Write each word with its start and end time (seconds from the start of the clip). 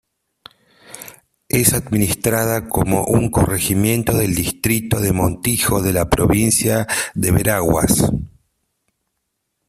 Es 1.47 1.73
administrada 1.75 2.67
como 2.67 3.03
un 3.05 3.29
corregimiento 3.29 4.17
del 4.17 4.33
distrito 4.33 4.99
de 4.99 5.13
Montijo 5.13 5.83
de 5.83 5.93
la 5.93 6.09
provincia 6.09 6.87
de 7.13 7.31
Veraguas. 7.31 8.11